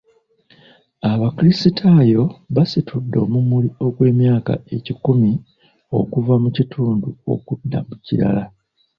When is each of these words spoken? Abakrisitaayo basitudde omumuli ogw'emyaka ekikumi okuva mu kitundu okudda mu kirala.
Abakrisitaayo 1.11 2.23
basitudde 2.55 3.17
omumuli 3.25 3.69
ogw'emyaka 3.85 4.53
ekikumi 4.75 5.31
okuva 5.99 6.33
mu 6.43 6.49
kitundu 6.57 7.07
okudda 7.33 7.79
mu 7.87 7.95
kirala. 8.05 8.43